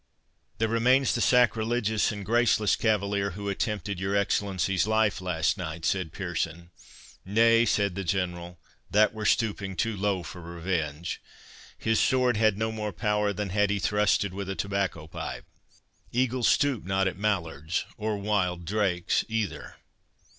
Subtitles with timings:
[0.57, 6.11] "There remains the sacrilegious and graceless cavalier who attempted your Excellency's life last night," said
[6.11, 6.71] Pearson.
[7.23, 8.59] "Nay," said the General,
[8.89, 11.21] "that were stooping too low for revenge.
[11.77, 15.45] His sword had no more power than had he thrusted with a tobacco pipe.
[16.11, 19.75] Eagles stoop not at mallards, or wild drakes either."